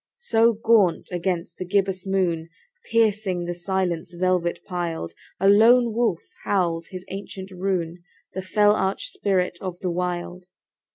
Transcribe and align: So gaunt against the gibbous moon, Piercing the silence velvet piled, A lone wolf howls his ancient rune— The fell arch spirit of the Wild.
So 0.17 0.53
gaunt 0.53 1.09
against 1.11 1.59
the 1.59 1.63
gibbous 1.67 2.07
moon, 2.07 2.49
Piercing 2.89 3.45
the 3.45 3.53
silence 3.53 4.15
velvet 4.15 4.61
piled, 4.65 5.13
A 5.39 5.47
lone 5.47 5.93
wolf 5.93 6.23
howls 6.43 6.87
his 6.87 7.05
ancient 7.09 7.51
rune— 7.51 8.03
The 8.33 8.41
fell 8.41 8.73
arch 8.75 9.09
spirit 9.11 9.59
of 9.61 9.79
the 9.81 9.91
Wild. 9.91 10.45